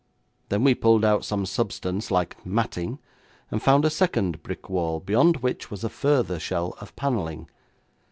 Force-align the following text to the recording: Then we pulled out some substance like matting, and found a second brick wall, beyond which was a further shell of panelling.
Then 0.49 0.63
we 0.63 0.73
pulled 0.73 1.05
out 1.05 1.23
some 1.23 1.45
substance 1.45 2.09
like 2.09 2.43
matting, 2.43 2.97
and 3.51 3.61
found 3.61 3.85
a 3.85 3.91
second 3.91 4.41
brick 4.41 4.67
wall, 4.67 4.99
beyond 4.99 5.43
which 5.43 5.69
was 5.69 5.83
a 5.83 5.89
further 5.89 6.39
shell 6.39 6.75
of 6.81 6.95
panelling. 6.95 7.47